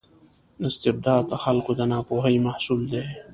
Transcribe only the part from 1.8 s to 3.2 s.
ناپوهۍ محصول دی.